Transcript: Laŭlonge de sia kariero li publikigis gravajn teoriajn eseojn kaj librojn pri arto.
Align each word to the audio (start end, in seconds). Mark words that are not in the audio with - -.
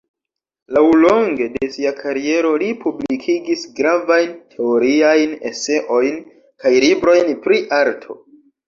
Laŭlonge 0.77 1.49
de 1.57 1.69
sia 1.75 1.91
kariero 1.99 2.55
li 2.65 2.71
publikigis 2.87 3.67
gravajn 3.81 4.35
teoriajn 4.57 5.39
eseojn 5.53 6.21
kaj 6.65 6.77
librojn 6.89 7.35
pri 7.47 7.67
arto. 7.85 8.23